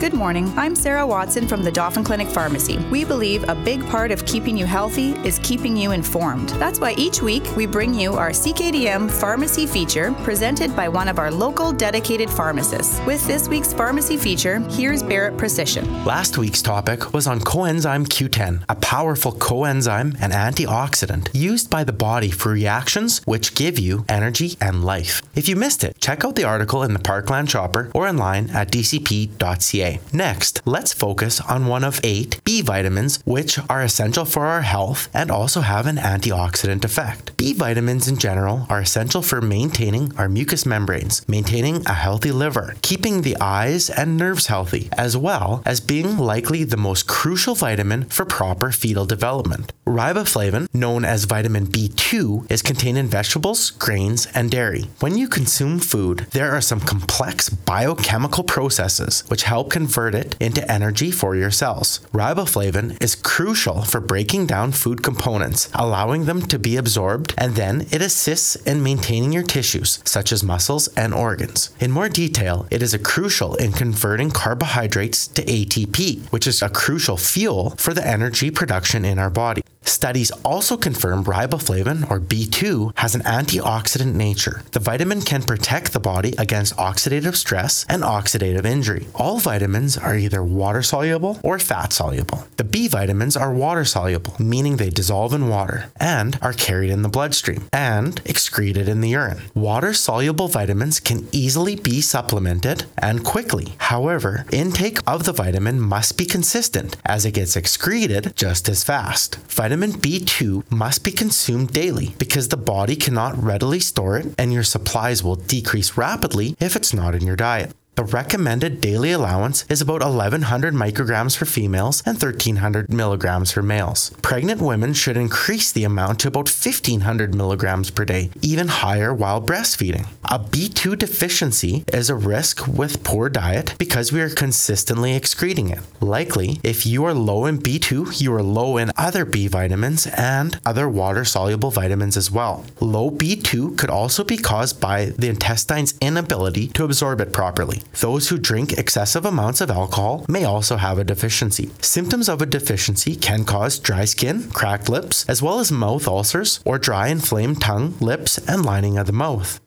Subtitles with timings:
[0.00, 0.56] Good morning.
[0.56, 2.78] I'm Sarah Watson from the Dauphin Clinic Pharmacy.
[2.88, 6.50] We believe a big part of keeping you healthy is keeping you informed.
[6.50, 11.18] That's why each week we bring you our CKDM pharmacy feature presented by one of
[11.18, 13.04] our local dedicated pharmacists.
[13.06, 16.06] With this week's pharmacy feature, here's Barret Procyshyn.
[16.06, 21.92] Last week's topic was on coenzyme Q10, a powerful coenzyme and antioxidant used by the
[21.92, 25.22] body for reactions which give you energy and life.
[25.34, 28.70] If you missed it, check out the article in the Parkland Shopper or online at
[28.70, 29.87] dcp.ca.
[30.12, 35.08] Next, let's focus on one of eight B vitamins, which are essential for our health
[35.14, 37.36] and also have an antioxidant effect.
[37.36, 42.74] B vitamins in general are essential for maintaining our mucous membranes, maintaining a healthy liver,
[42.82, 48.04] keeping the eyes and nerves healthy, as well as being likely the most crucial vitamin
[48.04, 49.72] for proper fetal development.
[49.86, 54.84] Riboflavin, known as vitamin B2, is contained in vegetables, grains, and dairy.
[55.00, 60.68] When you consume food, there are some complex biochemical processes which help convert it into
[60.70, 62.00] energy for your cells.
[62.12, 67.86] Riboflavin is crucial for breaking down food components, allowing them to be absorbed, and then
[67.92, 71.70] it assists in maintaining your tissues, such as muscles and organs.
[71.78, 77.16] In more detail, it is crucial in converting carbohydrates to ATP, which is a crucial
[77.16, 79.62] fuel for the energy production in our body.
[79.88, 84.62] Studies also confirm riboflavin, or B2, has an antioxidant nature.
[84.72, 89.06] The vitamin can protect the body against oxidative stress and oxidative injury.
[89.14, 92.46] All vitamins are either water soluble or fat soluble.
[92.58, 97.00] The B vitamins are water soluble, meaning they dissolve in water and are carried in
[97.00, 99.40] the bloodstream and excreted in the urine.
[99.54, 103.72] Water soluble vitamins can easily be supplemented and quickly.
[103.78, 109.36] However, intake of the vitamin must be consistent as it gets excreted just as fast.
[109.48, 114.62] Vitamin B2 must be consumed daily because the body cannot readily store it and your
[114.62, 117.72] supplies will decrease rapidly if it's not in your diet.
[117.98, 124.10] The recommended daily allowance is about 1100 micrograms for females and 1300 milligrams for males.
[124.22, 129.42] Pregnant women should increase the amount to about 1500 milligrams per day, even higher while
[129.42, 130.06] breastfeeding.
[130.30, 135.78] A B2 deficiency is a risk with poor diet because we are consistently excreting it.
[136.02, 140.60] Likely, if you are low in B2, you are low in other B vitamins and
[140.66, 142.66] other water soluble vitamins as well.
[142.78, 147.80] Low B2 could also be caused by the intestine's inability to absorb it properly.
[147.98, 151.70] Those who drink excessive amounts of alcohol may also have a deficiency.
[151.80, 156.60] Symptoms of a deficiency can cause dry skin, cracked lips, as well as mouth ulcers
[156.66, 159.58] or dry inflamed tongue, lips, and lining of the mouth.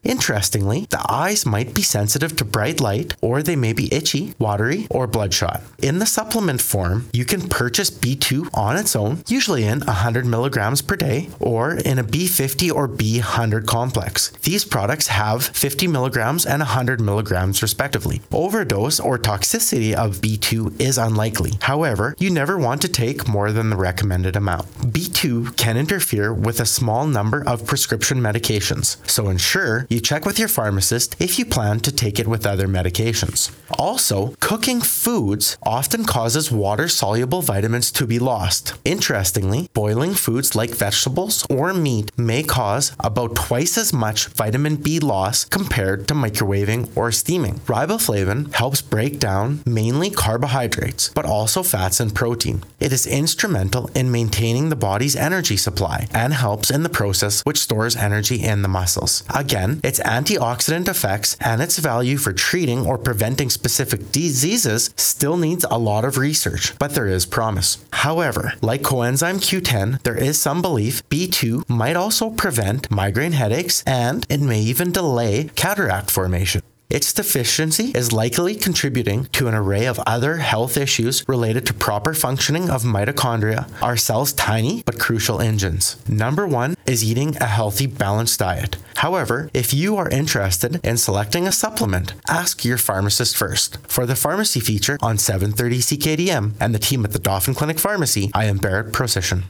[0.51, 4.85] Interestingly, the eyes might be sensitive to bright light or they may be itchy, watery,
[4.89, 5.62] or bloodshot.
[5.81, 10.81] In the supplement form, you can purchase B2 on its own, usually in 100 milligrams
[10.81, 14.31] per day, or in a B50 or B100 complex.
[14.44, 18.22] These products have 50 milligrams and 100 milligrams respectively.
[18.33, 21.53] Overdose or toxicity of B2 is unlikely.
[21.62, 24.68] However, you never want to take more than the recommended amount.
[24.81, 30.41] B2 can interfere with a small number of prescription medications, so ensure you check with
[30.41, 33.52] your pharmacist if you plan to take it with other medications.
[33.79, 38.74] Also, cooking foods often causes water soluble vitamins to be lost.
[38.84, 45.00] Interestingly, boiling foods like vegetables or meat may cause about twice as much vitamin B
[45.00, 47.59] loss compared to microwaving or steaming.
[47.68, 52.63] Riboflavin helps break down mainly carbohydrates, but also fats and protein.
[52.80, 57.59] It is instrumental in maintaining the body's energy supply and helps in the process which
[57.59, 59.24] stores energy in the muscles.
[59.30, 60.00] Again, its
[60.31, 66.06] antioxidant effects and its value for treating or preventing specific diseases still needs a lot
[66.06, 67.78] of research, but there is promise.
[67.92, 74.25] However, like coenzyme Q10, there is some belief B2 might also prevent migraine headaches and
[74.30, 76.62] it may even delay cataract formation.
[76.91, 82.13] Its deficiency is likely contributing to an array of other health issues related to proper
[82.13, 85.96] functioning of mitochondria, our cells' tiny but crucial engines.
[86.09, 88.75] Number one is eating a healthy, balanced diet.
[88.97, 93.78] However, if you are interested in selecting a supplement, ask your pharmacist first.
[93.88, 98.31] For the pharmacy feature on 730 CKDM and the team at the Dauphin Clinic Pharmacy,
[98.33, 99.44] I am Barret Procyshyn.